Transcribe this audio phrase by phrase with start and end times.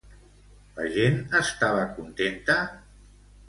[0.77, 2.61] La gent estava contenta?